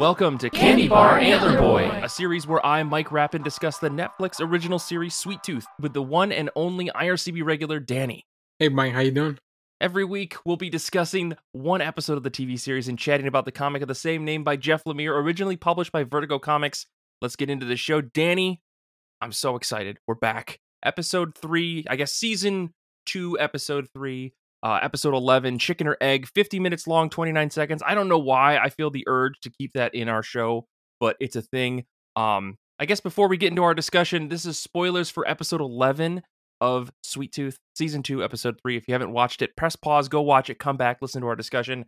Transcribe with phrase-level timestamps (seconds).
[0.00, 5.14] Welcome to Candybar Antlerboy, a series where I, Mike Rapin, discuss the Netflix original series
[5.14, 8.24] Sweet Tooth with the one and only IRCB regular Danny.
[8.58, 9.36] Hey Mike, how you doing?
[9.78, 13.52] Every week, we'll be discussing one episode of the TV series and chatting about the
[13.52, 16.86] comic of the same name by Jeff Lemire, originally published by Vertigo Comics.
[17.20, 18.00] Let's get into the show.
[18.00, 18.62] Danny,
[19.20, 19.98] I'm so excited.
[20.06, 20.60] We're back.
[20.82, 22.72] Episode three, I guess season
[23.04, 24.32] two, episode three,
[24.62, 27.82] uh, episode 11, Chicken or Egg, 50 minutes long, 29 seconds.
[27.84, 30.66] I don't know why I feel the urge to keep that in our show,
[30.98, 31.84] but it's a thing.
[32.16, 36.22] Um, I guess before we get into our discussion, this is spoilers for episode 11
[36.60, 38.76] of Sweet Tooth, season two, episode three.
[38.76, 41.36] If you haven't watched it, press pause, go watch it, come back, listen to our
[41.36, 41.86] discussion.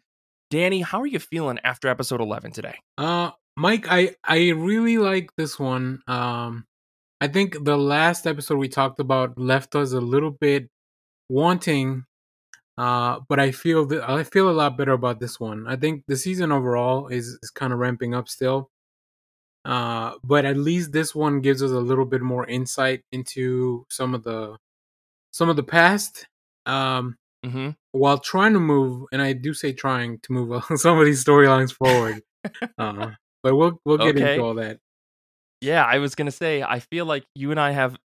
[0.50, 2.76] Danny, how are you feeling after episode 11 today?
[2.98, 6.00] Uh, Mike, I I really like this one.
[6.06, 6.64] Um,
[7.20, 10.68] I think the last episode we talked about left us a little bit
[11.28, 12.04] wanting,
[12.78, 15.66] uh, but I feel that I feel a lot better about this one.
[15.66, 18.70] I think the season overall is is kind of ramping up still.
[19.64, 24.14] Uh, but at least this one gives us a little bit more insight into some
[24.14, 24.56] of the
[25.32, 26.26] some of the past.
[26.66, 27.70] Um, Mm-hmm.
[27.90, 31.72] while trying to move, and I do say trying to move some of these storylines
[31.72, 32.22] forward.
[32.78, 33.10] uh,
[33.42, 34.34] but we'll we'll get Okay.
[34.34, 34.78] into all that.
[35.60, 37.96] Yeah, I was gonna say, I feel like you and I have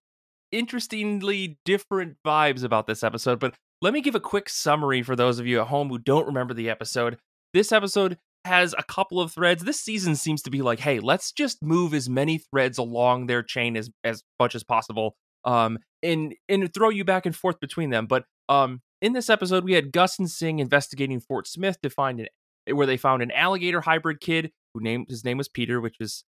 [0.52, 5.40] interestingly different vibes about this episode, but let me give a quick summary for those
[5.40, 7.18] of you at home who don't remember the episode.
[7.54, 9.64] This episode has a couple of threads.
[9.64, 13.44] This season seems to be like, hey, let's just move as many threads along their
[13.44, 15.16] chain as as much as possible.
[15.46, 18.08] Um and and throw you back and forth between them.
[18.08, 22.20] But um in this episode, we had Gus and Singh investigating Fort Smith to find
[22.20, 22.28] an
[22.76, 26.24] where they found an alligator hybrid kid who named his name was Peter, which is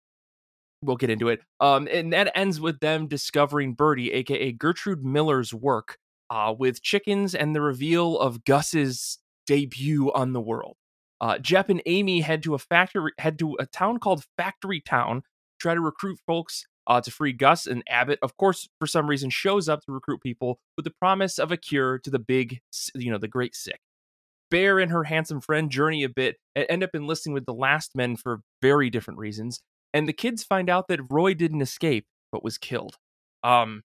[0.82, 1.40] we'll get into it.
[1.60, 5.98] Um, and that ends with them discovering Birdie, aka Gertrude Miller's work,
[6.30, 10.76] uh, with chickens and the reveal of Gus's debut on the world.
[11.20, 15.22] Uh, and Amy head to a factory, head to a town called Factory Town,
[15.58, 17.66] try to recruit folks uh, to free Gus.
[17.66, 21.38] And Abbott, of course, for some reason, shows up to recruit people with the promise
[21.38, 22.60] of a cure to the big,
[22.94, 23.80] you know, the great sick.
[24.50, 27.96] Bear and her handsome friend journey a bit and end up enlisting with the last
[27.96, 29.60] men for very different reasons
[29.96, 32.96] and the kids find out that Roy didn't escape but was killed.
[33.42, 33.82] Um,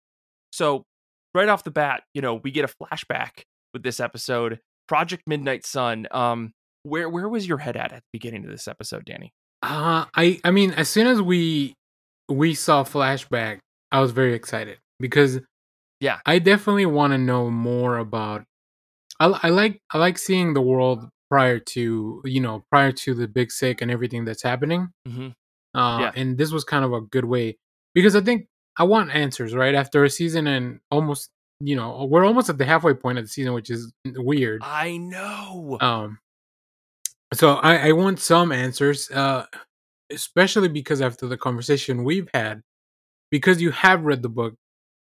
[0.51, 0.85] so
[1.33, 4.59] right off the bat, you know, we get a flashback with this episode.
[4.87, 6.07] Project Midnight Sun.
[6.11, 6.51] Um,
[6.83, 9.31] where where was your head at at the beginning of this episode, Danny?
[9.61, 11.73] Uh, I I mean, as soon as we
[12.29, 13.59] we saw flashback,
[13.91, 15.39] I was very excited because
[15.99, 16.19] Yeah.
[16.25, 18.45] I definitely want to know more about.
[19.19, 23.27] I I like I like seeing the world prior to you know prior to the
[23.27, 24.87] big sick and everything that's happening.
[25.07, 25.29] Mm-hmm.
[25.79, 26.11] Uh, Yeah.
[26.15, 27.57] and this was kind of a good way
[27.93, 28.47] because I think
[28.79, 31.29] I want answers right after a season and almost
[31.59, 34.61] you know we're almost at the halfway point of the season, which is weird.
[34.63, 35.77] I know.
[35.81, 36.19] Um,
[37.33, 39.45] so I, I want some answers, uh,
[40.11, 42.61] especially because after the conversation we've had,
[43.31, 44.55] because you have read the book,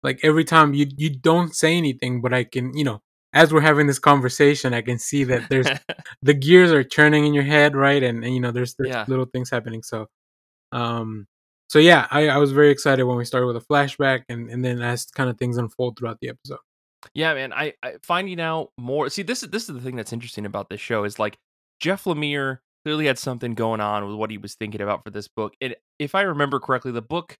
[0.03, 3.01] like every time you you don't say anything, but I can, you know,
[3.33, 5.69] as we're having this conversation, I can see that there's
[6.23, 8.03] the gears are turning in your head, right?
[8.03, 9.05] And, and you know, there's, there's Yeah.
[9.09, 9.83] little things happening.
[9.83, 10.07] So,
[10.73, 11.27] um,
[11.73, 14.63] so yeah, I, I was very excited when we started with a flashback, and and
[14.63, 16.59] then as kind of things unfold throughout the episode.
[17.15, 17.55] Yeah, man.
[17.55, 19.09] I, I finding out more.
[19.09, 21.39] See, this is this is the thing that's interesting about this show is like
[21.81, 25.29] Jeff Lemire clearly had something going on with what he was thinking about for this
[25.29, 25.55] book.
[25.63, 27.39] And if I remember correctly, the book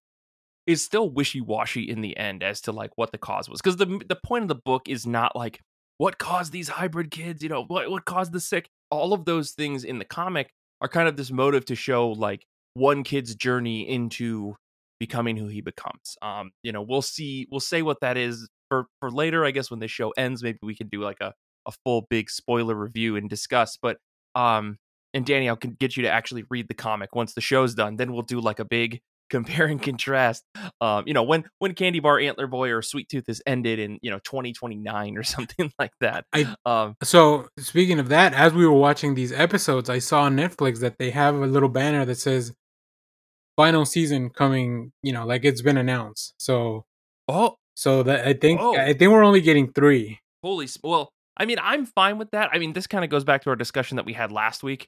[0.65, 3.61] is still wishy washy in the end as to like what the cause was.
[3.61, 5.59] Because the the point of the book is not like
[5.99, 7.43] what caused these hybrid kids.
[7.43, 8.67] You know what what caused the sick.
[8.89, 10.49] All of those things in the comic
[10.81, 14.55] are kind of this motive to show like one kid's journey into
[14.99, 16.15] becoming who he becomes.
[16.21, 17.47] Um, you know, we'll see.
[17.51, 19.45] We'll say what that is for for later.
[19.45, 21.33] I guess when the show ends, maybe we can do like a
[21.65, 23.77] a full big spoiler review and discuss.
[23.81, 23.97] But
[24.35, 24.77] um,
[25.13, 27.97] and Danny, I'll get you to actually read the comic once the show's done.
[27.97, 30.43] Then we'll do like a big compare and contrast.
[30.81, 34.19] Um, you know, when when Candybar Antlerboy or Sweet Tooth is ended in you know
[34.19, 36.25] 2029 or something like that.
[36.33, 40.35] I- um So speaking of that, as we were watching these episodes, I saw on
[40.35, 42.53] Netflix that they have a little banner that says
[43.57, 46.33] final season coming, you know, like it's been announced.
[46.37, 46.85] So
[47.27, 48.75] oh so that I think Oh.
[48.77, 50.19] I think we're only getting 3.
[50.43, 53.41] holy well i mean i'm fine with that i mean this kind of goes back
[53.43, 54.87] to our discussion that we had last week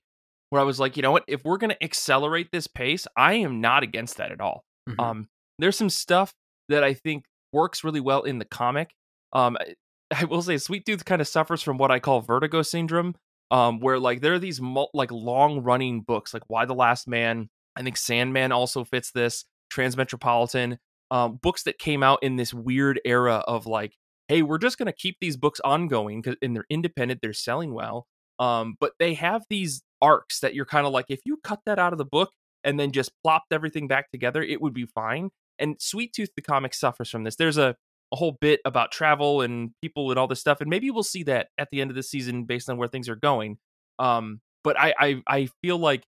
[0.51, 3.33] where i was like you know what if we're going to accelerate this pace i
[3.35, 4.99] am not against that at all Mhm.
[5.03, 5.27] um
[5.57, 6.33] there's some stuff
[6.69, 7.23] that i think
[7.53, 8.91] works really well in the comic
[9.33, 9.73] um I-
[10.21, 13.15] i will say sweet tooth kind of suffers from what i call vertigo syndrome
[13.49, 17.07] um where like there are these mul- like long running books like Y the last
[17.07, 20.77] man i think sandman also fits this transmetropolitan
[21.11, 23.93] um books that came out in this weird era of like
[24.27, 27.73] hey, we're just going to keep these books ongoing because and they're independent, they're selling
[27.73, 28.07] well.
[28.39, 31.79] Um, but they have these arcs that you're kind of like, if you cut that
[31.79, 32.31] out of the book,
[32.63, 35.29] and then just plopped everything back together, it would be fine.
[35.59, 37.35] And Sweet Tooth the comic suffers from this.
[37.35, 37.75] There's a
[38.11, 41.23] a whole bit about travel and people and all this stuff, and maybe we'll see
[41.23, 43.57] that at the end of the season based on where things are going.
[43.99, 46.05] Um, but I, I I feel like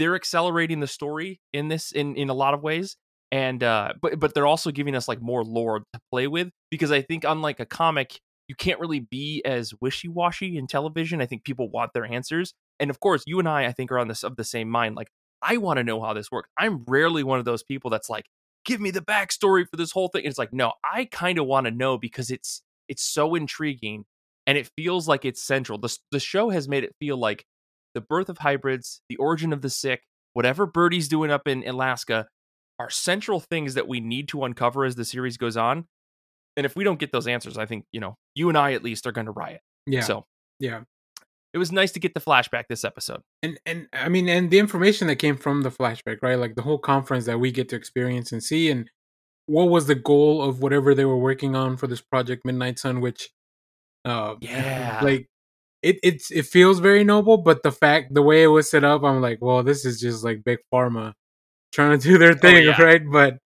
[0.00, 2.96] they're accelerating the story in this in in a lot of ways,
[3.30, 6.90] and uh, but but they're also giving us like more lore to play with because
[6.90, 8.18] I think unlike a comic,
[8.48, 11.20] you can't really be as wishy washy in television.
[11.20, 13.98] I think people want their answers, and of course, you and I I think are
[13.98, 14.96] on this of the same mind.
[14.96, 15.08] Like
[15.42, 16.48] I want to know how this works.
[16.58, 18.24] I'm rarely one of those people that's like,
[18.64, 20.20] give me the backstory for this whole thing.
[20.24, 24.04] And it's like, no, I kind of want to know because it's it's so intriguing
[24.46, 25.78] and it feels like it's central.
[25.78, 27.44] The the show has made it feel like
[27.94, 30.02] the birth of hybrids, the origin of the sick,
[30.32, 32.26] whatever Birdie's doing up in Alaska
[32.78, 35.86] are central things that we need to uncover as the series goes on.
[36.56, 38.82] And if we don't get those answers, I think, you know, you and I at
[38.82, 39.60] least are going to riot.
[39.86, 40.00] Yeah.
[40.00, 40.24] So,
[40.58, 40.80] yeah.
[41.52, 43.22] It was nice to get the flashback this episode.
[43.42, 46.38] And and I mean and the information that came from the flashback, right?
[46.38, 48.88] Like the whole conference that we get to experience and see and
[49.46, 53.00] what was the goal of whatever they were working on for this project Midnight Sun
[53.00, 53.30] which
[54.04, 55.00] uh yeah.
[55.02, 55.26] like
[55.82, 59.02] it it's it feels very noble, but the fact the way it was set up,
[59.02, 61.14] I'm like, well, this is just like big pharma
[61.72, 62.82] trying to do their thing, oh, yeah.
[62.82, 63.02] right?
[63.10, 63.38] But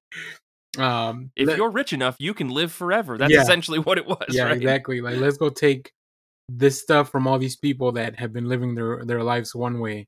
[0.78, 3.16] um if let, you're rich enough, you can live forever.
[3.16, 3.42] That's yeah.
[3.42, 4.26] essentially what it was.
[4.30, 4.56] Yeah, right?
[4.56, 5.00] exactly.
[5.00, 5.92] Like let's go take
[6.48, 10.06] this stuff from all these people that have been living their their lives one way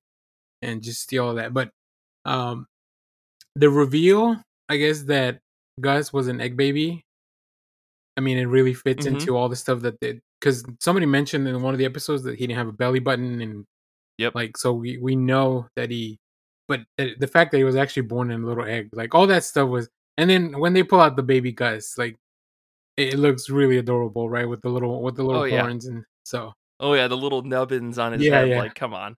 [0.63, 1.55] and just steal all that.
[1.55, 1.71] But
[2.25, 2.67] um
[3.55, 5.39] the reveal, I guess that
[5.81, 7.05] Gus was an egg baby.
[8.17, 9.17] I mean, it really fits mm-hmm.
[9.17, 12.39] into all the stuff that they because somebody mentioned in one of the episodes that
[12.39, 13.65] he didn't have a belly button and
[14.19, 16.19] yep like so we we know that he
[16.69, 19.45] but the fact that he was actually born in a little egg like all that
[19.45, 19.89] stuff was
[20.19, 22.17] and then when they pull out the baby gus like
[22.97, 25.93] it, looks really adorable right with the little with the little oh, horns yeah.
[25.93, 28.59] and so oh yeah the little nubbins on his yeah, head yeah.
[28.59, 29.15] like come on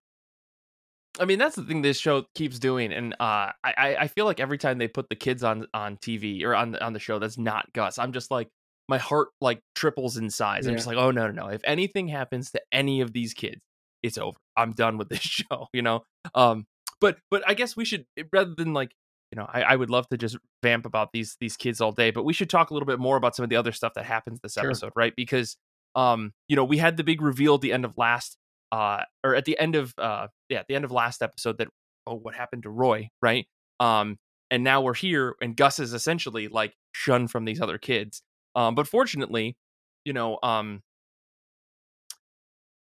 [1.21, 4.41] I mean, that's the thing this show keeps doing, and uh, I I feel like
[4.41, 7.39] every time they put the kids on on TV or on on the show that's
[7.39, 8.49] not Gus, I'm just like,
[8.89, 10.65] my heart like triples in size.
[10.65, 10.71] Yeah.
[10.71, 11.49] I'm just like, oh no, no, no.
[11.49, 13.61] If anything happens to any of these kids,
[14.03, 14.39] it's over.
[14.57, 16.05] I'm done with this show, you know?
[16.35, 16.67] Um,
[17.01, 18.93] but but I guess we should eh, rather than like,
[19.31, 22.11] you know, I, I would love to just vamp about these these kids all day,
[22.11, 24.07] but we should talk a little bit more about some of the other stuff that
[24.07, 24.65] happens this sure.
[24.65, 25.13] episode, right?
[25.15, 25.57] Because
[25.95, 28.37] um, you know, we had the big reveal at the end of last
[28.71, 31.69] uh or at the end of uh yeah, at the end of last episode that
[32.07, 33.47] oh what happened to Roy, right?
[33.81, 34.19] Um
[34.51, 38.23] and now we're here and Gus is essentially like shunned from these other kids
[38.59, 39.57] um, but fortunately,
[40.05, 40.83] you know, um,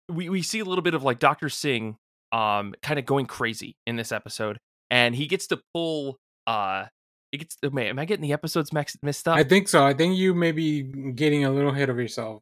[0.09, 1.99] we we see a little bit of like Doctor Singh,
[2.33, 4.59] um, kind of going crazy in this episode,
[4.91, 6.17] and he gets to pull.
[6.47, 6.87] Uh,
[7.31, 7.59] he gets.
[7.63, 9.37] Oh, am I getting the episodes mixed up?
[9.37, 9.85] I think so.
[9.85, 12.41] I think you may be getting a little ahead of yourself.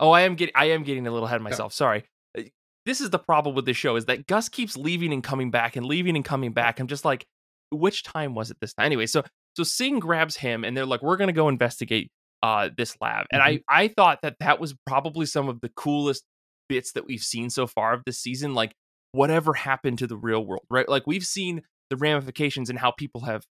[0.00, 0.54] Oh, I am getting.
[0.56, 1.72] I am getting a little ahead of myself.
[1.72, 1.76] Yeah.
[1.76, 2.04] Sorry.
[2.36, 2.42] Uh,
[2.84, 5.76] this is the problem with this show is that Gus keeps leaving and coming back
[5.76, 6.80] and leaving and coming back.
[6.80, 7.26] I'm just like,
[7.70, 8.86] which time was it this time?
[8.86, 9.22] Anyway, so
[9.56, 12.10] so Singh grabs him and they're like, we're gonna go investigate
[12.42, 13.26] uh, this lab.
[13.32, 13.58] And mm-hmm.
[13.68, 16.24] I I thought that that was probably some of the coolest
[16.68, 18.54] bits that we've seen so far of this season.
[18.54, 18.74] Like
[19.12, 20.88] whatever happened to the real world, right?
[20.88, 23.44] Like we've seen the ramifications and how people have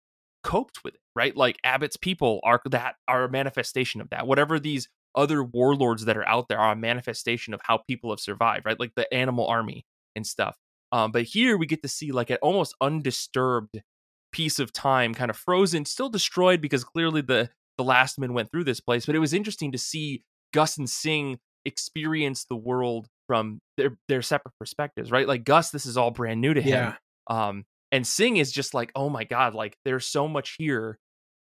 [0.44, 1.36] coped with it, right?
[1.36, 4.26] Like Abbott's people are that are a manifestation of that.
[4.26, 8.20] Whatever these other warlords that are out there are a manifestation of how people have
[8.20, 8.78] survived, right?
[8.78, 9.84] Like the animal army
[10.14, 10.56] and stuff.
[10.92, 13.82] Um, but here we get to see like an almost undisturbed
[14.30, 18.50] piece of time, kind of frozen, still destroyed because clearly the the last men went
[18.50, 23.08] through this place, but it was interesting to see Gus and Singh experience the world
[23.26, 25.26] from their their separate perspectives, right?
[25.26, 26.72] Like Gus, this is all brand new to him.
[26.72, 26.94] Yeah.
[27.28, 30.98] Um, and Singh is just like, oh my god, like there's so much here,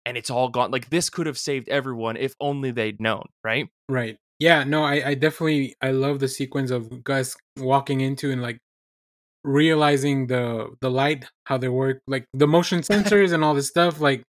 [0.05, 0.71] and it's all gone.
[0.71, 3.67] Like this could have saved everyone if only they'd known, right?
[3.89, 4.17] Right.
[4.39, 4.63] Yeah.
[4.63, 8.57] No, I, I definitely I love the sequence of Gus walking into and like
[9.43, 13.99] realizing the the light how they work like the motion sensors and all this stuff
[13.99, 14.23] like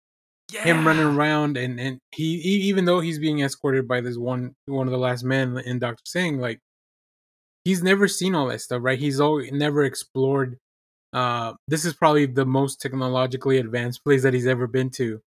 [0.51, 0.63] yeah.
[0.63, 4.53] him running around and and he, he, even though he's being escorted by this one
[4.65, 6.59] one of the last men in Doctor Singh, like
[7.63, 8.99] he's never seen all that stuff, right?
[8.99, 10.57] He's always never explored.
[11.13, 15.21] Uh, this is probably the most technologically advanced place that he's ever been to.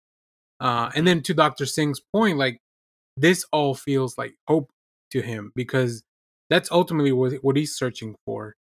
[0.61, 2.59] Uh, and then to Doctor Singh's point, like
[3.17, 4.71] this all feels like hope
[5.11, 6.03] to him because
[6.51, 8.55] that's ultimately what what he's searching for.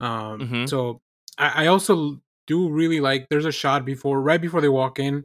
[0.00, 0.66] Um, mm-hmm.
[0.66, 1.00] So
[1.36, 3.26] I, I also do really like.
[3.28, 5.24] There's a shot before, right before they walk in,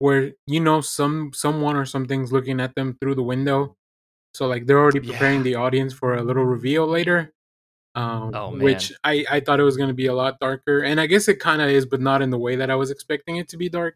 [0.00, 3.76] where you know some someone or something's looking at them through the window
[4.34, 5.44] so like they're already preparing yeah.
[5.44, 7.32] the audience for a little reveal later
[7.94, 11.00] um oh, which i i thought it was going to be a lot darker and
[11.00, 13.36] i guess it kind of is but not in the way that i was expecting
[13.36, 13.94] it to be dark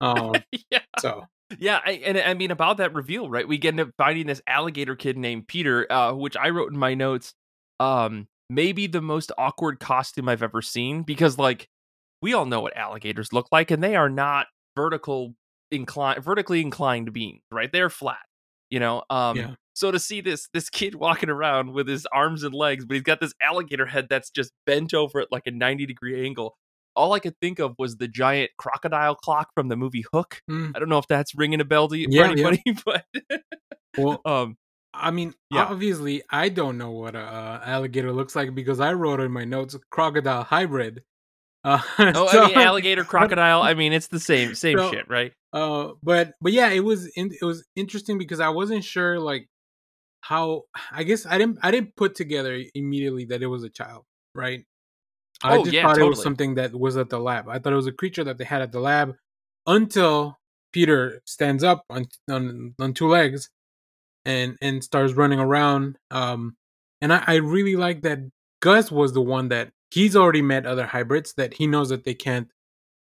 [0.00, 0.34] um
[0.70, 1.24] yeah so
[1.58, 3.48] yeah, I, and I mean about that reveal, right?
[3.48, 6.94] We get up finding this alligator kid named Peter, uh, which I wrote in my
[6.94, 7.34] notes.
[7.80, 11.68] Um, maybe the most awkward costume I've ever seen because, like,
[12.20, 14.46] we all know what alligators look like, and they are not
[14.78, 15.34] vertical
[15.72, 17.70] inclined, vertically inclined beings, right?
[17.72, 18.24] They're flat,
[18.70, 19.02] you know.
[19.10, 19.54] Um, Yeah.
[19.74, 23.02] so to see this this kid walking around with his arms and legs, but he's
[23.02, 26.56] got this alligator head that's just bent over at like a ninety degree angle.
[26.96, 30.40] All I could think of was the giant crocodile clock from the movie Hook.
[30.50, 30.72] Mm.
[30.74, 32.46] I don't know if that's ringing a bell to you, Yeah, for yeah.
[32.48, 33.04] anybody, but
[33.96, 34.56] Well, um,
[34.94, 35.64] I mean, Yeah.
[35.66, 39.44] obviously, I don't know what a uh, alligator looks like because I wrote in my
[39.44, 41.02] notes crocodile hybrid.
[41.68, 41.80] Uh,
[42.14, 43.62] oh, so- I mean, alligator, crocodile.
[43.62, 45.32] I mean, it's the same same So- shit, right?
[45.52, 49.46] Uh, but but yeah, it was in, it was interesting because I wasn't sure like
[50.20, 54.04] how I guess I didn't I didn't put together immediately that it was a child,
[54.34, 54.64] right?
[55.42, 57.48] I Oh, just yeah, thought it was something that was at the lab.
[57.48, 59.14] I thought it was a creature that they had at the lab
[59.66, 60.36] until
[60.72, 63.48] Peter stands up on on, on two legs
[64.26, 65.96] and and starts running around.
[66.10, 66.56] Um,
[67.00, 68.18] and I, I really like that
[68.60, 72.14] Gus was the one that he's already met other hybrids that he knows that they
[72.14, 72.48] can't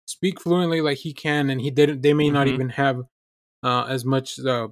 [0.07, 2.03] speak fluently like he can, and he didn't.
[2.03, 2.53] They may not Mhm.
[2.55, 3.03] even have
[3.63, 4.69] uh, as much, uh,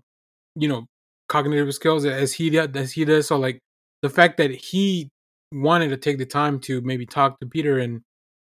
[0.54, 0.87] you know,
[1.28, 2.68] cognitive skills as he does.
[2.75, 3.26] As he does.
[3.26, 3.59] So like
[4.02, 5.09] the fact that he
[5.52, 8.02] wanted to take the time to maybe talk to Peter and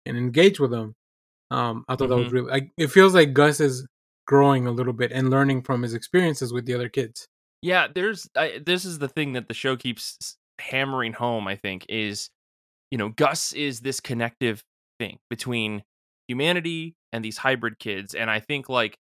[0.06, 0.94] and engage with him,
[1.52, 2.32] um, I thought that was Mhm.
[2.32, 3.86] really like it feels like Gus is
[4.26, 7.26] growing a little bit and learning from his experiences with the other kids.
[7.60, 11.46] Yeah, there's I, this is the thing that the show keeps hammering home.
[11.46, 12.30] I think is
[12.92, 14.62] you know Gus is this connective
[15.00, 15.82] thing between
[16.28, 18.96] humanity and these hybrid kids, and I think like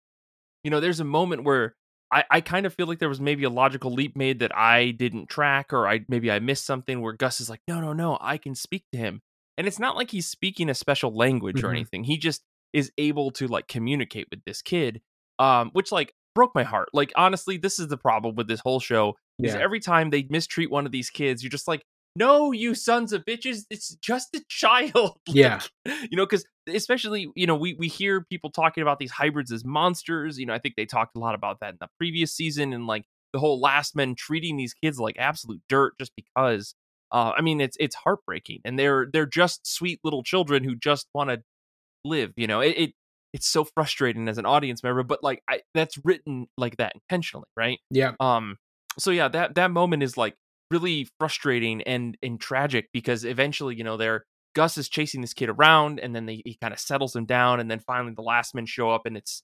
[0.62, 1.74] you know there's a moment where
[2.12, 4.92] I I kind of feel like there was maybe a logical leap made that I
[4.92, 8.18] didn't track or I maybe I missed something where Gus is like no no no
[8.20, 9.22] I can speak to him,
[9.56, 11.72] and it's not like he's speaking a special language or Mhm.
[11.76, 12.04] anything.
[12.04, 12.42] He just
[12.72, 15.00] is able to like communicate with this kid,
[15.38, 16.88] um, which like broke my heart.
[16.92, 19.62] Like honestly, this is the problem with this whole show is Yeah.
[19.62, 21.82] every time they mistreat one of these kids, you're just like,
[22.16, 24.92] no, you sons of bitches, it's just a child.
[25.28, 25.60] Like, Yeah.
[25.84, 29.64] you know, because especially, you know, we we hear people talking about these hybrids as
[29.64, 30.38] monsters.
[30.38, 32.86] You know, I think they talked a lot about that in the previous season and
[32.86, 36.74] like the whole last men treating these kids like absolute dirt just because.
[37.10, 41.06] Uh, I mean, it's it's heartbreaking, and they're they're just sweet little children who just
[41.14, 41.42] want to
[42.04, 42.32] live.
[42.36, 42.90] You know, it, it
[43.32, 47.46] it's so frustrating as an audience member, but like I, that's written like that intentionally,
[47.56, 47.78] right?
[47.90, 48.12] Yeah.
[48.20, 48.56] um
[48.98, 50.34] so yeah that that moment is like
[50.70, 55.48] really frustrating and and tragic because eventually you know they're gus is chasing this kid
[55.48, 58.54] around and then they, he kind of settles him down and then finally the last
[58.54, 59.42] men show up and it's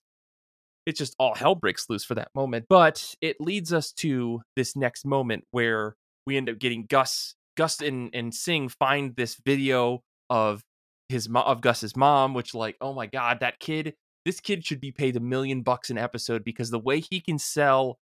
[0.86, 2.66] it's just all hell breaks loose for that moment.
[2.68, 7.80] But it leads us to this next moment where we end up getting gus gus
[7.80, 10.62] and and Singh find this video of
[11.08, 14.90] his of gus's mom which like oh my god that kid this kid should be
[14.90, 17.98] paid a million bucks an episode because the way he can sell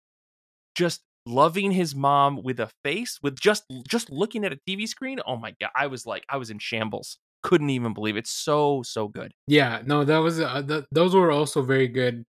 [0.75, 5.21] just loving his mom with a face with just just looking at a TV screen.
[5.27, 7.19] Oh my god, I was like I was in shambles.
[7.43, 8.21] Couldn't even believe it.
[8.21, 9.33] It's so so good.
[9.47, 12.25] Yeah, no, that was uh, th- those were also very good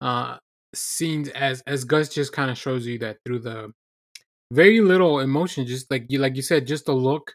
[0.00, 0.38] uh
[0.74, 3.72] scenes as as Gus just kind of shows you that through the
[4.52, 7.34] very little emotion just like you like you said just a look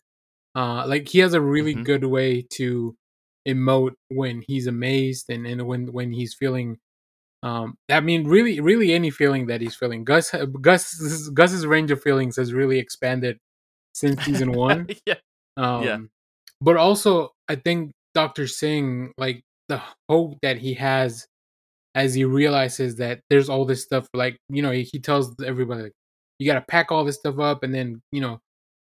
[0.55, 1.83] uh like he has a really Mhm.
[1.83, 2.95] good way to
[3.47, 6.77] emote when he's amazed and and when when he's feeling
[7.43, 12.01] um I mean really really any feeling that he's feeling Gus Gus Gus's range of
[12.01, 13.37] feelings has really expanded
[13.93, 15.15] since season 1 yeah.
[15.57, 15.97] um, Yeah.
[16.61, 18.47] But also, I think Dr.
[18.47, 21.25] Singh, like the hope that he has
[21.95, 25.83] as he realizes that there's all this stuff, like, you know, he, he tells everybody,
[25.83, 25.93] like,
[26.37, 27.63] you got to pack all this stuff up.
[27.63, 28.39] And then, you know,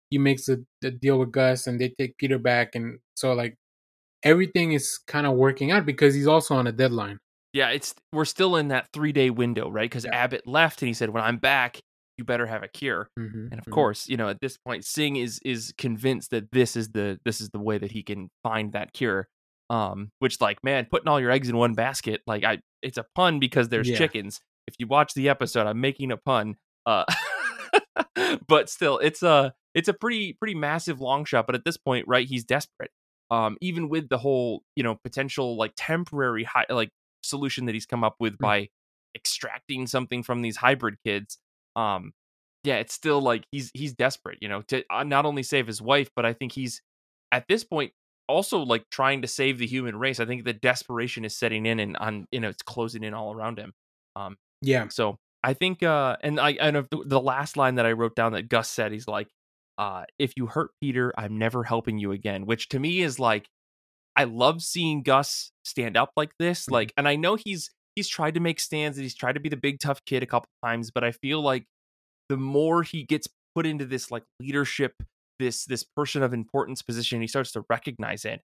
[0.10, 2.76] he makes a, a deal with Gus and they take Peter back.
[2.76, 3.56] And so, like,
[4.24, 7.20] everything is kind of working out because he's also on a deadline.
[7.58, 9.90] Yeah, it's we're still in that three day window, right?
[9.90, 10.16] Because Yeah.
[10.16, 11.80] Abbott left and he said, When I'm back,
[12.18, 13.10] you better have a cure.
[13.20, 13.48] Mm-hmm.
[13.52, 16.90] And of course, you know, at this point, Singh is is convinced that this is
[16.92, 19.28] the this is the way that he can find that cure.
[19.70, 23.06] Um, which like, man, putting all your eggs in one basket, like I it's a
[23.16, 23.98] pun because there's Yeah.
[23.98, 24.40] chickens.
[24.68, 26.56] If you watch the episode, I'm making a pun.
[26.86, 27.06] Uh
[28.48, 31.46] but still, it's a it's a pretty pretty massive long shot.
[31.48, 32.92] But at this point, right, he's desperate.
[33.30, 36.90] Um, even with the whole, you know, potential like temporary high like
[37.28, 38.42] solution that he's come up with Mm.
[38.42, 38.70] by
[39.16, 41.38] extracting something from these hybrid kids.
[41.76, 42.14] Um,
[42.64, 45.82] yeah, it's still like he's he's desperate, you know, to uh, not only save his
[45.82, 46.82] wife, but I think he's
[47.32, 47.94] at this point
[48.28, 50.20] also like trying to save the human race.
[50.20, 53.34] I think the desperation is setting in and on you know it's closing in all
[53.34, 53.74] around him.
[54.16, 54.88] Um, Yeah.
[54.90, 58.34] so I think, uh, and I, and the, the last line that I wrote down
[58.34, 59.30] that Gus said, he's like,
[59.78, 63.48] uh, "If you hurt Peter, I'm never helping you again," which to me is like,
[64.18, 66.68] I love seeing Gus stand up like this.
[66.68, 66.72] Mhm.
[66.72, 69.50] Like, and I know he's he's tried to make stands and he's tried to be
[69.50, 71.66] the big tough kid a couple times, but I feel like
[72.30, 74.94] the more he gets put into this like leadership,
[75.40, 78.42] this this person of importance position, he starts to recognize it.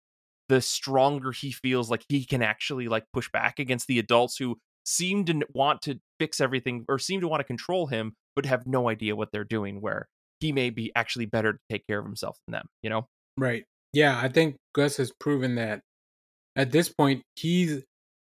[0.49, 4.57] the stronger he feels like he can actually like push back against the adults who
[4.85, 8.67] seem to want to fix everything or seem to want to control him but have
[8.67, 10.07] no idea what they're doing where
[10.41, 13.65] he may be actually better to take care of himself than them you know right
[13.93, 15.81] yeah i think gus has proven that
[16.55, 17.83] at this point he's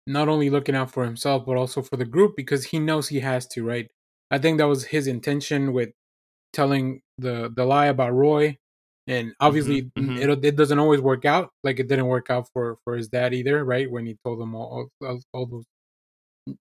[0.05, 3.19] not only looking out for himself but also for the group because he knows he
[3.19, 3.87] has to right
[4.31, 5.89] i think that was his intention with
[6.51, 8.55] telling the the lie about roy
[9.07, 10.29] and obviously mm-hmm, mm-hmm.
[10.29, 13.33] It, it doesn't always work out like it didn't work out for for his dad
[13.33, 15.65] either right when he told him all all, all those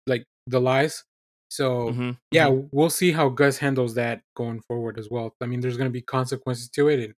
[0.06, 1.04] like the lies
[1.50, 2.66] so mm-hmm, yeah mm-hmm.
[2.72, 5.92] we'll see how gus handles that going forward as well i mean there's going to
[5.92, 7.14] be consequences to it and,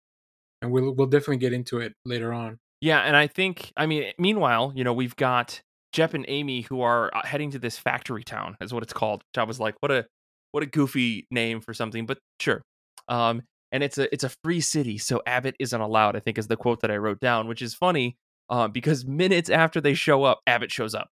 [0.63, 4.13] and we'll we'll definitely get into it later on yeah and i think i mean
[4.19, 5.61] meanwhile you know we've got
[5.93, 9.23] jep and amy who are uh, heading to this factory town is what it's called
[9.33, 10.07] which i was like what a
[10.53, 12.63] what a goofy name for something but sure
[13.09, 16.17] um and it's a it's a free city, so Abbott isn't allowed.
[16.17, 18.17] I think is the quote that I wrote down, which is funny
[18.49, 21.09] uh, because minutes after they show up, Abbott shows up.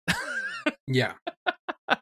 [0.86, 1.12] yeah.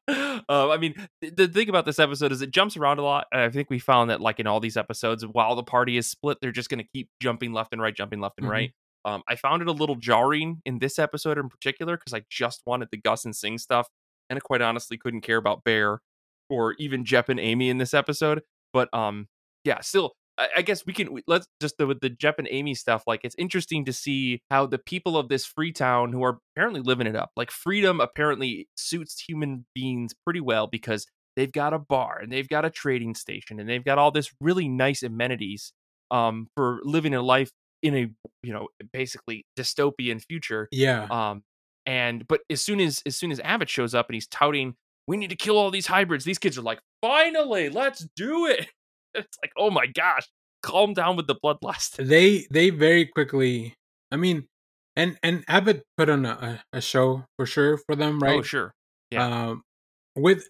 [0.49, 3.27] uh, I mean, the thing about this episode is it jumps around a lot.
[3.33, 6.39] I think we found that, like in all these episodes, while the party is split,
[6.41, 8.53] they're just going to keep jumping left and right, jumping left and mm-hmm.
[8.53, 8.73] right.
[9.05, 12.63] Um, I found it a little jarring in this episode in particular because I just
[12.67, 13.89] wanted the Gus and Singh stuff,
[14.29, 16.01] and I quite honestly couldn't care about Bear
[16.49, 18.43] or even Jep and Amy in this episode.
[18.73, 19.29] But um,
[19.65, 23.05] yeah, still I, guess we can let's just the, with the Jep and Amy stuff.
[23.07, 26.81] Like it's interesting to see how the people of this free town who are apparently
[26.81, 31.79] living it up, like freedom, apparently suits human beings pretty well because they've got a
[31.79, 35.73] bar and they've got a trading station and they've got all this really nice amenities
[36.11, 37.51] um, for living a life
[37.83, 38.11] in a
[38.43, 40.69] you know basically dystopian future.
[40.71, 41.07] Yeah.
[41.11, 41.43] Um,
[41.87, 44.75] and but as soon as as soon as Abbott shows up and he's touting,
[45.07, 46.25] we need to kill all these hybrids.
[46.25, 48.69] These kids are like, finally, let's do it.
[49.25, 50.27] it's like, oh my gosh,
[50.63, 52.05] calm down with the bloodlust.
[52.07, 53.75] They they very quickly.
[54.11, 54.47] I mean,
[54.95, 58.39] and and Abbott put on a, a show for sure for them, right?
[58.39, 58.73] Oh sure,
[59.11, 59.27] yeah.
[59.27, 59.63] Um,
[60.15, 60.49] with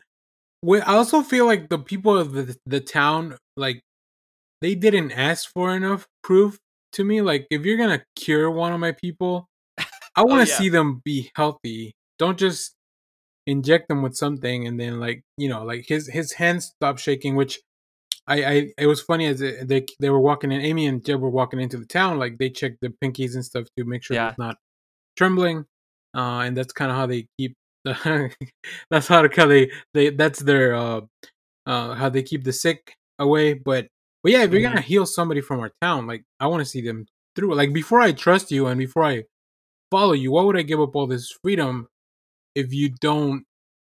[0.62, 3.80] with I also feel like the people of the the town like
[4.60, 6.58] they didn't ask for enough proof
[6.92, 7.22] to me.
[7.22, 9.48] Like, if you're gonna cure one of my people,
[9.78, 10.58] I want to oh, yeah.
[10.58, 11.94] see them be healthy.
[12.18, 12.74] Don't just
[13.46, 17.36] inject them with something and then like you know like his his hands stop shaking,
[17.36, 17.60] which
[18.28, 20.60] I, I it was funny as they they were walking in.
[20.60, 22.18] Amy and Jep were walking into the town.
[22.18, 24.30] Like they checked the pinkies and stuff to make sure yeah.
[24.30, 24.56] it's not
[25.16, 25.64] trembling.
[26.14, 27.54] Uh, and that's kind of how they keep.
[27.84, 28.32] The
[28.90, 31.02] that's how they they that's their uh,
[31.66, 33.54] uh how they keep the sick away.
[33.54, 33.86] But
[34.22, 34.74] but yeah, if you're mm-hmm.
[34.74, 37.54] gonna heal somebody from our town, like I want to see them through.
[37.54, 39.24] Like before I trust you and before I
[39.90, 41.86] follow you, why would I give up all this freedom
[42.56, 43.44] if you don't?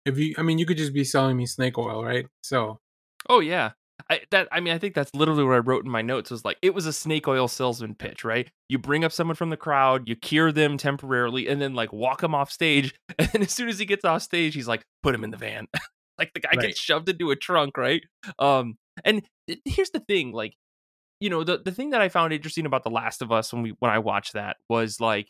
[0.05, 2.25] If you, I mean, you could just be selling me snake oil, right?
[2.41, 2.79] So.
[3.29, 3.71] Oh yeah,
[4.09, 6.31] I, that I mean, I think that's literally what I wrote in my notes.
[6.31, 8.49] Was like it was a snake oil salesman pitch, right?
[8.69, 12.23] You bring up someone from the crowd, you cure them temporarily, and then like walk
[12.23, 12.93] him off stage.
[13.19, 15.37] And then as soon as he gets off stage, he's like, put him in the
[15.37, 15.67] van.
[16.17, 16.67] like the guy right.
[16.67, 18.01] gets shoved into a trunk, right?
[18.39, 19.23] Um, and
[19.65, 20.55] here's the thing, like,
[21.19, 23.61] you know, the the thing that I found interesting about The Last of Us when
[23.61, 25.29] we when I watched that was like,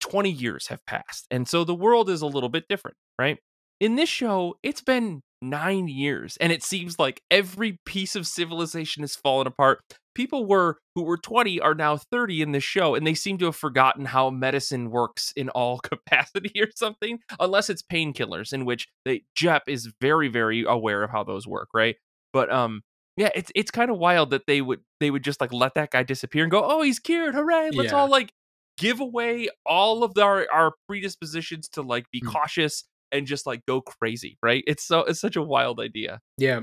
[0.00, 3.38] twenty years have passed, and so the world is a little bit different, right?
[3.82, 9.02] In this show, it's been nine years, and it seems like every piece of civilization
[9.02, 9.80] has fallen apart.
[10.14, 13.46] People were who were 20 are now 30 in this show, and they seem to
[13.46, 18.86] have forgotten how medicine works in all capacity or something, unless it's painkillers, in which
[19.04, 21.96] they Jep is very, very aware of how those work, right?
[22.32, 22.82] But um,
[23.16, 25.90] yeah, it's it's kind of wild that they would they would just like let that
[25.90, 27.72] guy disappear and go, oh, he's cured, hooray!
[27.72, 27.98] Let's yeah.
[27.98, 28.32] all like
[28.78, 32.30] give away all of our our predispositions to like be mm.
[32.30, 34.64] cautious and just like go crazy, right?
[34.66, 36.20] It's so it's such a wild idea.
[36.38, 36.60] Yeah.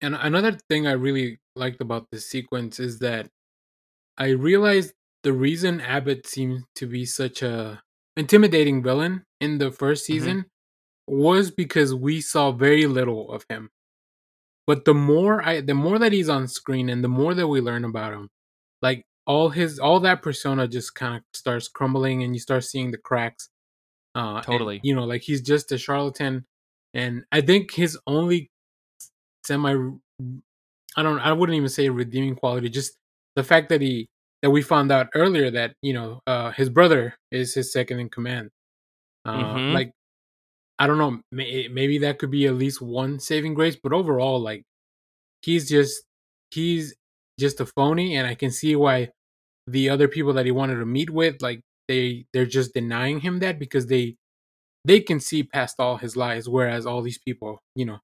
[0.00, 3.28] And another thing I really liked about this sequence is that
[4.16, 7.82] I realized the reason Abbott seemed to be such a
[8.16, 10.12] intimidating villain in the first mm-hmm.
[10.12, 11.18] season mm-hmm.
[11.20, 13.70] was because we saw very little of him.
[14.66, 17.60] But the more I the more that he's on screen and the more that we
[17.60, 18.28] learn about him,
[18.80, 22.90] like all his all that persona just kind of starts crumbling and you start seeing
[22.90, 23.48] the cracks
[24.14, 24.76] uh, totally.
[24.76, 26.44] And, you know, like he's just a charlatan,
[26.94, 28.50] and I think his only
[29.44, 29.74] semi,
[30.96, 32.96] I don't, I wouldn't even say redeeming quality, just
[33.36, 34.08] the fact that he
[34.42, 38.08] that we found out earlier that you know uh, his brother is his second in
[38.08, 38.50] command.
[39.24, 39.74] Uh, mm-hmm.
[39.74, 39.92] Like,
[40.78, 44.40] I don't know, may, maybe that could be at least one saving grace, but overall,
[44.40, 44.64] like,
[45.42, 46.02] he's just
[46.50, 46.94] he's
[47.38, 49.10] just a phony, and I can see why
[49.66, 53.40] the other people that he wanted to meet with, like they they're just denying him
[53.40, 54.16] that because they
[54.84, 57.98] they can see past all his lies whereas all these people you know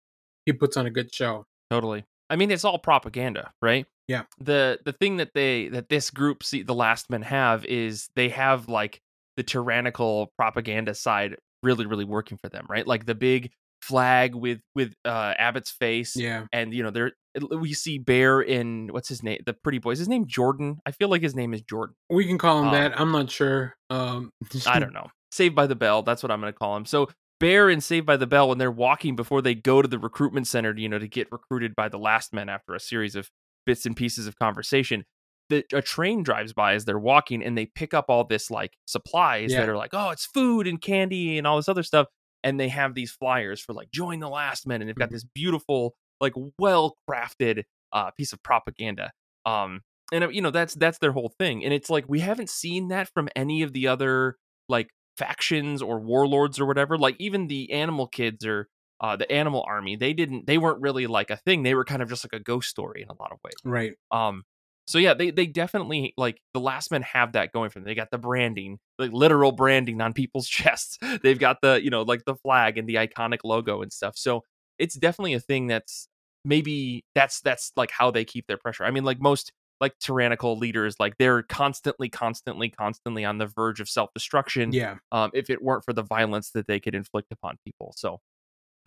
[0.45, 1.45] he puts on a good show.
[1.71, 2.05] Totally.
[2.29, 3.87] I mean it's all propaganda right?
[4.09, 4.25] Yeah.
[4.41, 8.29] The the thing that they that this group see the last men have is they
[8.31, 9.01] have like
[9.37, 12.87] the tyrannical propaganda side really really working for them, right?
[12.87, 13.53] Like the big
[13.87, 16.47] flag with with uh Abbott's face Yeah.
[16.53, 17.13] and you know there
[17.51, 19.39] we see Bear in what's his name?
[19.45, 19.91] The pretty boy.
[19.93, 20.79] Is his name Jordan?
[20.87, 21.95] I feel like his name is Jordan.
[22.09, 22.99] We can call him Um, that.
[22.99, 23.75] I'm not sure.
[23.91, 24.31] Um
[24.67, 25.09] I don't know.
[25.31, 26.03] Saved by the Bell.
[26.03, 26.87] That's what I'm going to call him.
[26.87, 29.99] So Bear and Saved by the Bell, when they're walking before they go to the
[29.99, 33.29] recruitment center, you know, to get recruited by the last men after a series of
[33.67, 35.05] bits and pieces of conversation,
[35.51, 38.73] the, a train drives by as they're walking and they pick up all this like
[38.87, 39.61] supplies Yeah.
[39.61, 42.07] that are like, oh, it's food and candy and all this other stuff.
[42.47, 45.13] And they have these flyers for like join the last men, and they've got Mhm.
[45.13, 49.13] this beautiful, like well crafted uh, piece of propaganda.
[49.45, 49.83] Um,
[50.13, 52.89] and uh, you know that's that's their whole thing, and it's like we haven't seen
[52.89, 54.37] that from any of the other
[54.69, 56.97] like factions or warlords or whatever.
[56.99, 58.69] Like even the animal kids or
[59.01, 61.63] uh, the animal army, they didn't, they weren't really like a thing.
[61.65, 63.55] They were kind of just like a ghost story in a lot of ways.
[63.65, 63.95] Right.
[64.11, 64.45] Um,
[64.87, 67.87] so yeah, they they definitely like the last men have that going for them.
[67.87, 70.99] They got the branding, like literal branding on people's chests.
[71.23, 74.17] They've got the you know like the flag and the iconic logo and stuff.
[74.17, 74.45] So
[74.79, 76.09] it's definitely a thing that's
[76.45, 78.85] maybe that's that's like how they keep their pressure.
[78.85, 83.81] I mean, like most like tyrannical leaders, like they're constantly, constantly, constantly on the verge
[83.81, 84.97] of self destruction Yeah.
[85.13, 87.93] um, if it weren't for the violence that they could inflict upon people.
[87.97, 88.21] So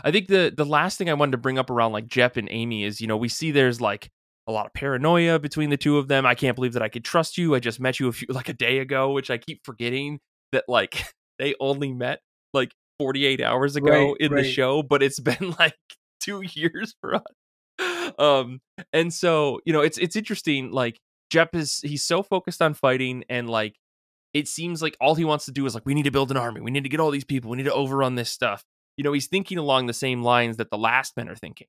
[0.04, 2.48] I think the the last thing I wanted to bring up around like Jep and
[2.52, 4.10] Amy is, you know, we see there's like
[4.50, 6.26] a lot of paranoia between the two of them.
[6.26, 7.56] I can't believe that I could trust you.
[7.56, 10.20] I just met you a few like a day ago, which I keep forgetting
[10.52, 11.06] that like
[11.40, 12.20] they only met
[12.54, 15.78] like 48 hours ago Right, in the show, but it's been like
[16.20, 18.14] two years for us.
[18.18, 18.60] Um,
[18.92, 20.72] and so you know, it's it's interesting.
[20.72, 23.76] Like Jep is he's so focused on fighting and like
[24.34, 26.38] it seems like all he wants to do is like we need to build an
[26.38, 28.64] army we need to get all these people we need to overrun this stuff
[28.96, 31.68] you know he's thinking along the same lines that the last men are thinking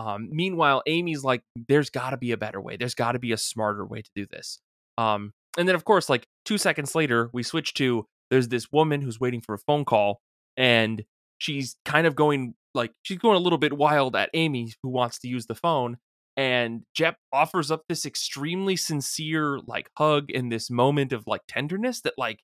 [0.00, 3.32] um meanwhile amy's like there's got to be a better way there's got to be
[3.32, 4.60] a smarter way to do this
[4.98, 9.00] um and then of course like 2 seconds later we switch to there's this woman
[9.00, 10.20] who's waiting for a phone call
[10.56, 11.04] and
[11.38, 15.18] she's kind of going like she's going a little bit wild at amy who wants
[15.18, 15.96] to use the phone
[16.36, 22.00] and Jep offers up this extremely sincere like hug in this moment of like tenderness
[22.02, 22.40] that like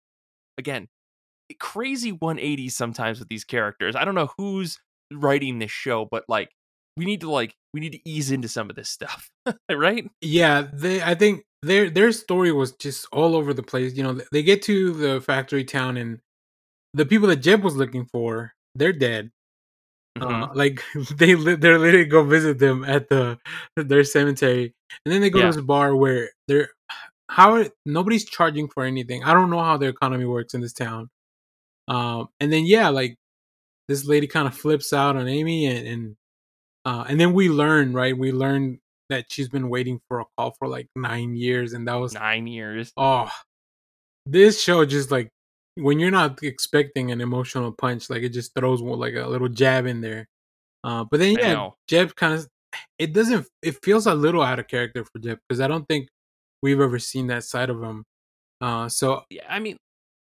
[0.59, 0.89] again
[1.55, 3.95] crazy 180 sometimes with these characters.
[3.95, 4.79] I don't know who's
[5.13, 6.51] writing this show, but like
[6.97, 9.29] we need to like we need to ease into some of this stuff,
[9.71, 10.09] right?
[10.21, 13.95] Yeah, they I think their their story was just all over the place.
[13.95, 16.21] You know, they get to the factory town and
[16.95, 19.31] the people that Jep was looking for, they're dead.
[20.21, 20.55] Uh, Mhm.
[20.57, 20.83] like
[21.19, 23.39] they they're literally go visit them at the
[23.77, 25.51] their cemetery, and then they go Yeah.
[25.51, 26.71] to this bar where they're
[27.31, 29.23] how nobody's charging for anything.
[29.25, 31.11] I don't know how the economy works in this town.
[31.89, 33.17] Um, and then yeah, like
[33.89, 36.17] this lady kind of flips out on Amy, and and
[36.87, 38.17] uh, and then we learn right.
[38.17, 38.79] We learn
[39.11, 42.47] that she's been waiting for a call for like nine years, and that was Nine
[42.47, 42.93] years.
[42.97, 43.29] oh,
[44.25, 45.29] this show just like
[45.77, 49.85] when you're not expecting an emotional punch, like it just throws like a little jab
[49.87, 50.27] in there.
[50.85, 51.71] Uh, but then yeah.
[51.89, 52.47] Jep kind of
[52.99, 56.09] it doesn't it feels a little out of character for Jep because I don't think
[56.63, 58.05] we've ever seen that side of him.
[58.61, 59.77] Uh, so Yeah, I mean,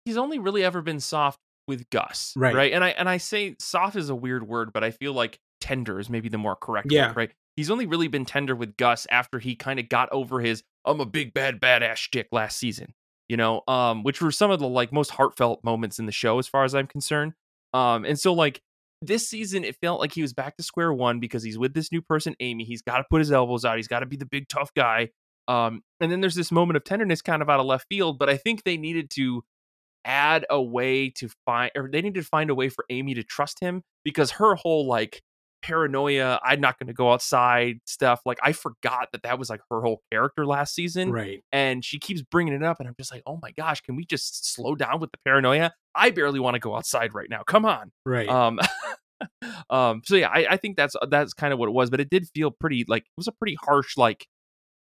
[0.04, 2.54] he's only really ever been soft with Gus, Right.
[2.54, 2.72] right?
[2.72, 5.98] And I and I say soft is a weird word, but I feel like tender
[5.98, 7.08] is maybe the more correct Yeah.
[7.08, 7.30] word, right?
[7.56, 11.00] He's only really been tender with Gus after he kind of got over his I'm
[11.00, 12.92] a big bad badass shtick last season,
[13.28, 16.38] you know, um, which were some of the like most heartfelt moments in the show
[16.38, 17.32] as far as I'm concerned.
[17.72, 18.60] Um, and so like
[19.00, 21.90] this season, it felt like he was back to square one because he's with this
[21.90, 22.64] new person, Amy.
[22.64, 23.76] He's got to put his elbows out.
[23.76, 25.08] He's got to be the big tough guy.
[25.48, 28.28] Um, and then there's this moment of tenderness kind of out of left field, but
[28.28, 29.42] I think they needed to
[30.04, 33.22] add a way to find or they needed to find a way for Amy to
[33.22, 35.22] trust him because her whole like
[35.66, 39.60] paranoia, I'm not going to go outside stuff, like I forgot that that was like
[39.70, 43.12] her whole character last season right, and she keeps bringing it up and I'm just
[43.12, 45.72] like, "Oh my gosh, can we just slow down with the paranoia?
[45.94, 47.42] I barely want to go outside right now.
[47.42, 48.60] Come on." right, Um
[49.70, 52.10] um so yeah, I, I think that's that's kind of what it was, but it
[52.10, 54.26] did feel pretty like it was a pretty harsh like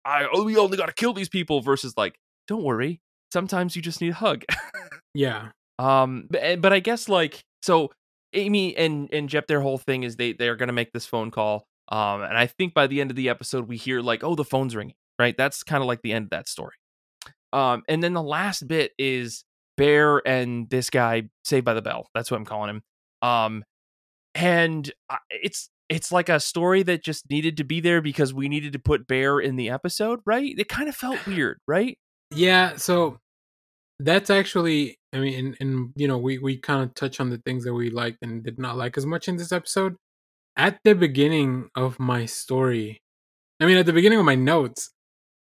[0.04, 2.16] I oh we only got to kill these people versus like
[2.48, 4.44] don't worry, sometimes you just need a hug.
[5.14, 7.90] yeah, Um, but, eh, but I guess like so,
[8.36, 11.68] Amy and and Jep, their whole thing is they they're gonna make this phone call.
[11.90, 14.44] Um, and I think by the end of the episode, we hear like, oh, the
[14.46, 14.96] phone's ringing.
[15.20, 16.74] Right, that's kind of like the end of that story.
[17.54, 19.46] Um, and then the last bit is
[19.78, 22.10] Bear and this guy Saved by the Bell.
[22.14, 22.82] That's what I'm calling him.
[23.22, 23.64] Um,
[24.34, 28.50] and I- it's it's like a story that just needed to be there because we
[28.50, 30.54] needed to put Bear in the episode, right?
[30.58, 31.98] It kind of felt weird, right?
[32.32, 32.76] yeah.
[32.76, 33.20] So
[34.00, 37.38] that's actually, I mean, and, and you know, we we kind of touch on the
[37.38, 39.96] things that we liked and did not like as much in this episode.
[40.58, 43.02] At the beginning of my story,
[43.62, 44.92] I mean, at the beginning of my notes,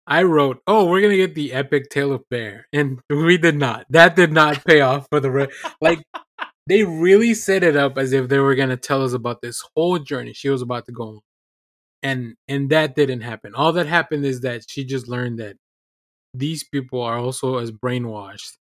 [0.07, 3.87] I wrote, "Oh, we're gonna get the epic tale of bear," and we did not.
[3.91, 6.01] That did not pay off for the re- like.
[6.69, 9.99] They really set it up as if they were gonna tell us about this whole
[9.99, 11.21] journey she was about to go on,
[12.03, 13.55] and and that didn't happen.
[13.55, 15.57] All that happened is that she just learned that
[16.35, 18.53] these people are also as brainwashed,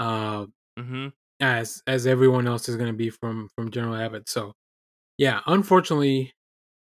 [0.00, 0.46] uh,
[0.78, 1.08] mm-hmm.
[1.40, 4.28] as as everyone else is gonna be from from General Abbott.
[4.28, 4.52] So,
[5.16, 6.32] yeah, unfortunately,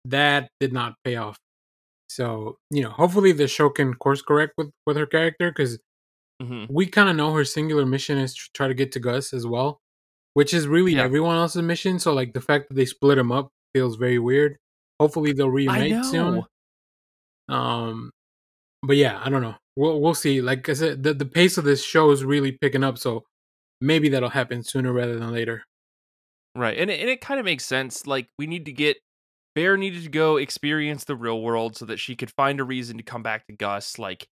[0.05, 1.39] that did not pay off
[2.13, 5.79] so you know, hopefully the show can course correct with with her character because
[6.43, 6.67] mm-hmm.
[6.69, 9.47] we kind of know her singular mission is to try to get to Gus as
[9.47, 9.81] well,
[10.35, 11.03] which is really yeah.
[11.03, 11.99] everyone else's mission.
[11.99, 14.59] So like the fact that they split him up feels very weird.
[15.01, 16.45] Hopefully they'll reunite soon.
[17.49, 18.11] Um,
[18.83, 19.57] but yeah, I don't know.
[19.77, 20.41] We'll we'll see.
[20.41, 23.25] Like I said, the the pace of this show is really picking up, so
[23.81, 25.65] maybe that'll happen sooner rather than later.
[26.55, 28.07] Right, and it, and it kind of makes sense.
[28.07, 28.99] Like we need to get
[29.55, 32.97] Bear needed to go experience the real world so that she could find a reason
[32.97, 34.27] to come back to Gus, like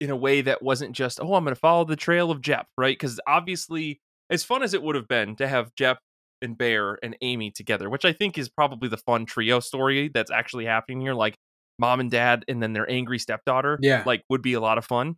[0.00, 2.66] in a way that wasn't just, oh, I'm going to follow the trail of Jep,
[2.76, 2.96] right?
[2.96, 5.98] Because obviously, as fun as it would have been to have Jep
[6.40, 10.30] and Bear and Amy together, which I think is probably the fun trio story that's
[10.30, 11.34] actually happening here, like
[11.78, 14.84] mom and dad and then their angry stepdaughter, yeah, like would be a lot of
[14.84, 15.16] fun.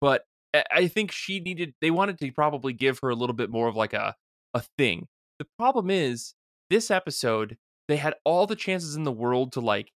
[0.00, 0.22] But
[0.72, 3.76] I think she needed, they wanted to probably give her a little bit more of
[3.76, 4.14] like a
[4.54, 5.06] a thing.
[5.38, 6.34] The problem is
[6.70, 7.56] this episode
[7.88, 9.92] they had all the chances in the world to like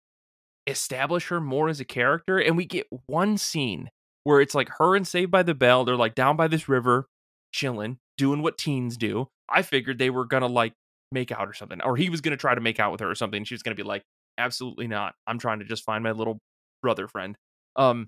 [0.67, 3.89] establish her more as a character and we get one scene
[4.23, 7.07] where it's like her and Saved by the Bell they're like down by this river
[7.51, 10.73] chilling doing what teens do I figured they were gonna like
[11.11, 13.15] make out or something or he was gonna try to make out with her or
[13.15, 14.03] something she was gonna be like
[14.39, 16.39] absolutely not I'm trying to just find my little
[16.81, 17.35] brother friend
[17.75, 18.07] um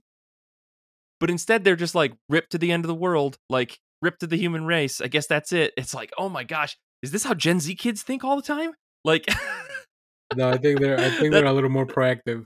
[1.20, 4.28] but instead they're just like ripped to the end of the world like ripped to
[4.28, 7.34] the human race I guess that's it it's like oh my gosh is this how
[7.34, 8.72] Gen Z kids think all the time
[9.04, 9.26] like
[10.36, 12.46] no, I think they're I think they're a little more proactive.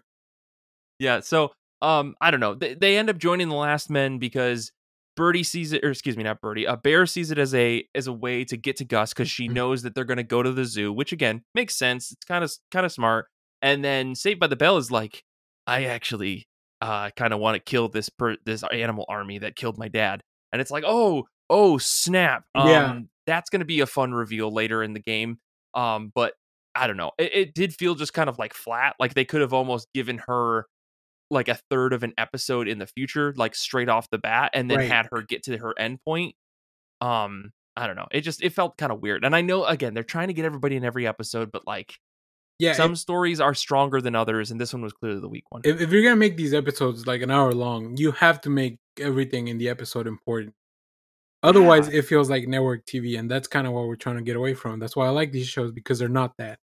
[0.99, 2.55] Yeah, so um I don't know.
[2.55, 4.71] They, they end up joining the last men because
[5.15, 6.65] Birdie sees it or excuse me, not Birdie.
[6.65, 9.45] A bear sees it as a as a way to get to Gus cuz she
[9.45, 9.53] mm-hmm.
[9.53, 12.11] knows that they're going to go to the zoo, which again makes sense.
[12.11, 13.27] It's kind of kind of smart.
[13.65, 15.23] And then Saved by the Bell is like
[15.65, 16.47] I actually
[16.81, 20.21] uh kind of want to kill this per- this animal army that killed my dad.
[20.53, 22.99] And it's like, "Oh, oh, snap." Um yeah.
[23.25, 25.39] that's going to be a fun reveal later in the game.
[25.73, 26.33] Um but
[26.75, 27.11] I don't know.
[27.17, 28.95] It, it did feel just kind of like flat.
[28.99, 30.67] Like they could have almost given her
[31.31, 34.69] like a third of an episode in the future, like straight off the bat, and
[34.69, 34.91] then right.
[34.91, 36.35] had her get to her end point.
[37.01, 38.07] Um, I don't know.
[38.11, 39.25] It just it felt kind of weird.
[39.25, 41.97] And I know again they're trying to get everybody in every episode, but like
[42.59, 45.45] yeah, some it, stories are stronger than others, and this one was clearly the weak
[45.49, 45.61] one.
[45.63, 48.77] If, if you're gonna make these episodes like an hour long, you have to make
[48.99, 50.53] everything in the episode important.
[51.43, 51.99] Otherwise, yeah.
[51.99, 54.53] it feels like network TV, and that's kind of what we're trying to get away
[54.53, 54.79] from.
[54.79, 56.59] That's why I like these shows because they're not that.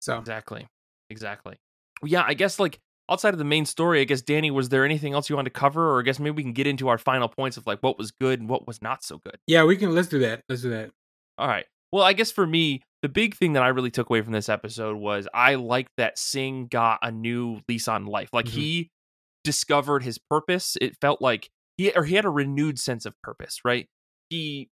[0.00, 0.66] So exactly,
[1.08, 1.56] exactly.
[2.02, 4.84] Well, yeah, I guess like outside of the main story, I guess Danny, was there
[4.84, 6.98] anything else you wanted to cover, or I guess maybe we can get into our
[6.98, 9.38] final points of like what was good and what was not so good.
[9.46, 9.94] Yeah, we can.
[9.94, 10.42] Let's do that.
[10.48, 10.90] Let's do that.
[11.38, 11.66] All right.
[11.92, 14.48] Well, I guess for me, the big thing that I really took away from this
[14.48, 18.30] episode was I liked that Singh got a new lease on life.
[18.32, 18.60] Like mm-hmm.
[18.60, 18.90] he
[19.44, 20.76] discovered his purpose.
[20.80, 23.88] It felt like he or he had a renewed sense of purpose, right?
[24.30, 24.68] He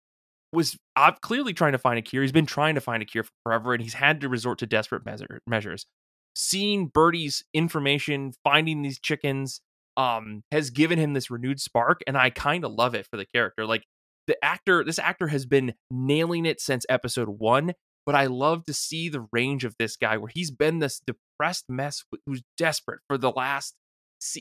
[0.52, 2.22] was uh, clearly trying to find a cure.
[2.22, 5.04] He's been trying to find a cure forever, and he's had to resort to desperate
[5.04, 5.86] measure, measures.
[6.34, 9.60] Seeing Birdie's information, finding these chickens,
[9.96, 13.26] um, has given him this renewed spark, and I kind of love it for the
[13.34, 13.66] character.
[13.66, 13.84] Like
[14.26, 17.72] the actor, this actor has been nailing it since episode one,
[18.08, 21.66] but I love to see the range of this guy where he's been this depressed
[21.68, 23.74] mess who's desperate for the last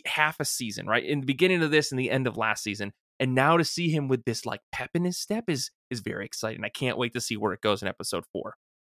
[0.06, 1.04] half a season, right?
[1.04, 3.90] In the beginning of this and the end of last season, and now to see
[3.90, 6.64] him with this like pep in his step is is very exciting.
[6.64, 8.56] I can't wait to see where it goes in episode four.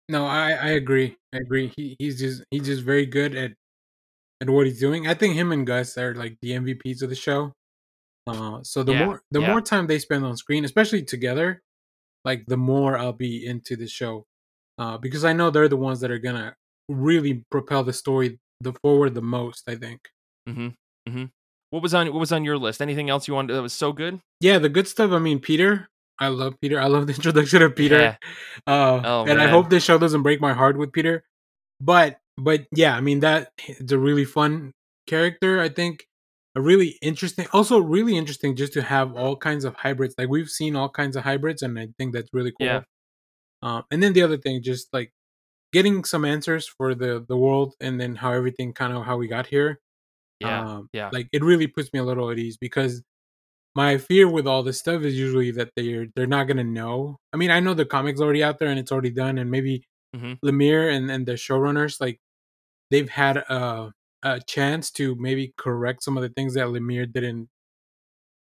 [0.08, 1.18] No, I I agree.
[1.34, 1.74] I agree.
[1.76, 3.54] He he's just he's just very good at
[4.40, 5.08] at what he's doing.
[5.08, 7.54] I think him and Gus are like the MVPs of the show.
[8.28, 9.48] Uh, so the yeah, more the yeah.
[9.48, 11.64] more time they spend on screen, especially together,
[12.24, 14.28] like the more I'll be into the show,
[14.80, 16.56] uh, because I know they're the ones that are gonna
[16.88, 19.70] really propel the story the forward the most.
[19.70, 20.02] I think.
[20.48, 20.68] Mm-hmm.
[21.08, 21.26] Mm-hmm.
[21.70, 22.82] What was on what was on your list?
[22.82, 24.20] Anything else you wanted that was so good?
[24.42, 25.12] Yeah, the good stuff.
[25.12, 25.90] I mean, Peter.
[26.22, 26.80] I love Peter.
[26.80, 28.00] I love the introduction of Peter.
[28.00, 28.16] Yeah.
[28.66, 29.40] Uh, oh, and man.
[29.40, 31.24] I hope this show doesn't break my heart with Peter.
[31.80, 34.72] But but yeah, I mean that it's a really fun
[35.08, 35.60] character.
[35.60, 36.06] I think
[36.56, 40.16] a really interesting, also really interesting, just to have all kinds of hybrids.
[40.18, 42.68] Like we've seen all kinds of hybrids, and I think that's really cool.
[42.68, 42.82] Yeah.
[43.62, 45.12] Um, and then the other thing, just like
[45.74, 49.28] getting some answers for the the world, and then how everything kind of how we
[49.28, 49.80] got here.
[50.40, 51.10] Yeah, um, yeah.
[51.14, 53.04] Like it really puts me a little at ease because
[53.76, 57.18] my fear with all this stuff is usually that they're they're not gonna know.
[57.34, 59.84] I mean, I know the comic's already out there and it's already done, and maybe
[60.16, 60.34] mm-hmm.
[60.48, 62.20] Lemire and and the showrunners like
[62.92, 63.92] they've had a
[64.24, 67.50] a chance to maybe correct some of the things that Lemire didn't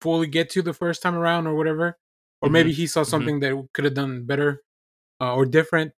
[0.01, 1.97] fully get to the first time around or whatever.
[2.41, 3.07] Or Mhm, maybe he saw mhm.
[3.07, 4.63] something that could have done better
[5.21, 5.91] uh, or different.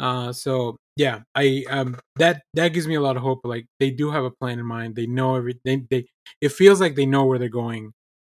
[0.00, 3.40] Uh, so yeah, I um that that gives me a lot of hope.
[3.44, 4.96] Like they do have a plan in mind.
[4.96, 5.86] They know everything.
[5.90, 6.06] They
[6.40, 7.92] it feels like they know where they're going,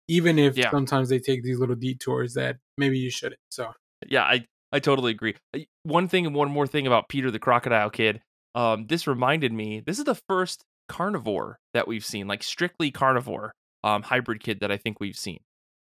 [0.08, 0.70] even if Yeah.
[0.70, 3.40] sometimes they take these little detours that maybe you shouldn't.
[3.50, 3.72] So
[4.06, 5.37] Yeah, I I totally agree.
[5.85, 8.20] One thing and one more thing about Peter the Crocodile Kid.
[8.54, 9.80] Um, this reminded me.
[9.80, 13.52] This is the first carnivore that we've seen, like strictly carnivore,
[13.85, 15.40] um, hybrid kid that I think we've seen.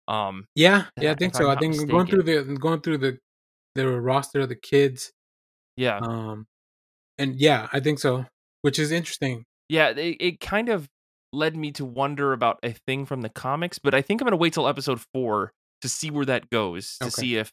[0.07, 1.49] Um, yeah, Yeah, I think so.
[1.49, 3.17] I think going through the going through the
[3.87, 5.11] the roster of the kids,
[5.75, 6.45] yeah, um,
[7.17, 8.25] and yeah, I think so,
[8.61, 9.45] which is interesting.
[9.67, 9.89] yeah.
[9.89, 10.87] It, it kind of
[11.31, 14.37] led me to wonder about a thing from the comics, but I think I'm gonna
[14.37, 17.21] wait till episode four to see where that goes to Okay.
[17.21, 17.51] see if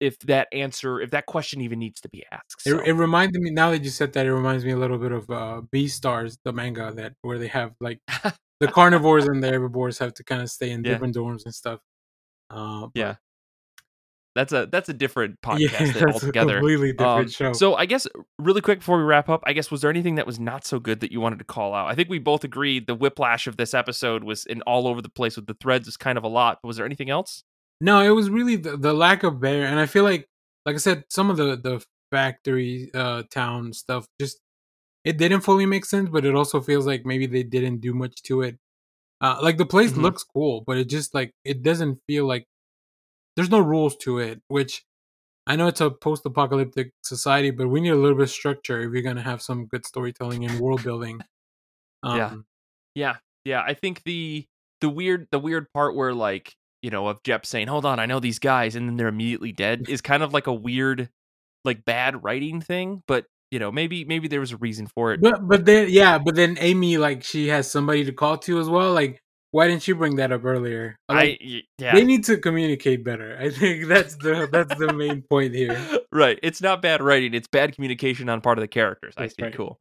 [0.00, 2.62] if that answer, if that question even needs to be asked.
[2.64, 4.98] It, So, it reminded me now that you said that it reminds me a little
[4.98, 8.00] bit of uh Beastars the manga that where they have like
[8.60, 10.92] the carnivores and the herbivores have to kind of stay in Yeah.
[10.92, 11.80] different dorms and stuff.
[12.50, 13.16] Uh, yeah,
[14.34, 16.54] that's a that's a different podcast yeah, that that's a altogether.
[16.58, 17.52] completely different Um, show.
[17.52, 18.06] So I guess
[18.38, 20.78] really quick before we wrap up, I guess was there anything that was not so
[20.78, 21.88] good that you wanted to call out?
[21.88, 25.08] I think we both agreed the whiplash of this episode was in all over the
[25.08, 26.58] place with the threads was kind of a lot.
[26.62, 27.42] Was there anything else?
[27.80, 30.28] No, it was really the, the lack of bear, and I feel like,
[30.66, 34.38] like I said, some of the the factory uh town stuff just
[35.04, 38.22] it didn't fully make sense, but it also feels like maybe they didn't do much
[38.24, 38.58] to it.
[39.22, 40.02] Uh, like the place Mhm.
[40.02, 42.46] looks cool, but it just like it doesn't feel like
[43.36, 44.40] there's no rules to it.
[44.48, 44.84] Which
[45.46, 48.92] I know it's a post-apocalyptic society, but we need a little bit of structure if
[48.92, 51.20] you're gonna have some good storytelling and world building.
[52.02, 52.34] Um, Yeah.
[52.94, 53.62] Yeah, yeah.
[53.66, 54.46] I think the
[54.80, 58.06] the weird the weird part where like you know of Jep saying, "Hold on, I
[58.06, 61.08] know these guys," and then they're immediately dead is kind of like a weird,
[61.64, 63.02] like bad writing thing.
[63.06, 65.20] But you know, maybe maybe there was a reason for it.
[65.20, 68.68] But but then yeah, but then Amy like she has somebody to call to as
[68.68, 68.92] well.
[68.92, 70.96] Like why didn't you bring that up earlier?
[71.08, 71.94] Like, I yeah.
[71.94, 73.36] They need to communicate better.
[73.40, 75.76] I think that's the that's the main point here.
[76.12, 76.38] right.
[76.42, 77.34] It's not bad writing.
[77.34, 79.14] It's bad communication on part of the characters.
[79.16, 79.56] I That's think right.
[79.56, 79.80] cool.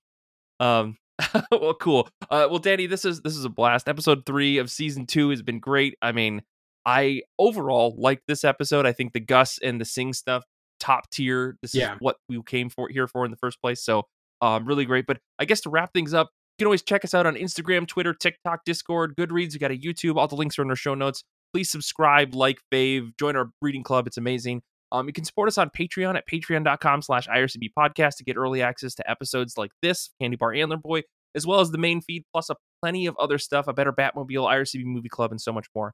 [0.60, 0.97] Um.
[1.51, 2.08] well, cool.
[2.29, 2.47] Uh.
[2.49, 3.88] Well, Danny, this is this is a blast.
[3.89, 5.95] Episode three of season two has been great.
[6.01, 6.41] I mean,
[6.86, 8.86] I overall like this episode.
[8.86, 10.43] I think the Gus and the Singh stuff
[10.79, 11.58] top tier.
[11.62, 11.93] This Yeah.
[11.93, 13.84] is what we came for here for in the first place.
[13.84, 14.03] So,
[14.41, 15.05] um, really great.
[15.05, 16.29] But I guess to wrap things up.
[16.59, 19.53] You can always check us out on Instagram, Twitter, TikTok, Discord, Goodreads.
[19.53, 20.17] We got a YouTube.
[20.17, 21.23] All the links are in our show notes.
[21.53, 24.07] Please subscribe, like, fave, join our reading club.
[24.07, 24.61] It's amazing.
[24.91, 28.61] Um, you can support us on Patreon at patreon.com slash IRCB podcast to get early
[28.61, 32.57] access to episodes like this, Candybar Antlerboy, as well as the main feed, plus a
[32.81, 35.93] plenty of other stuff, a better Batmobile, IRCB Movie Club, and so much more.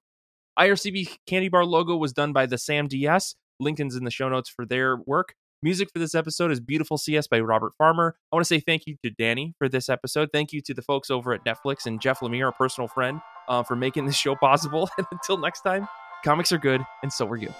[0.57, 3.35] IRCB Candy Bar logo was done by the Sam DS.
[3.59, 5.35] Lincoln's in the show notes for their work.
[5.65, 8.15] Music for this episode is Beautiful CS by Robert Farmer.
[8.31, 10.29] I want to say thank you to Danny for this episode.
[10.31, 13.63] Thank you to the folks over at Netflix and Jeff Lemire, a personal friend, uh,
[13.63, 14.87] for making this show possible.
[14.99, 15.87] And until next time,
[16.23, 17.51] comics are good, and so are you.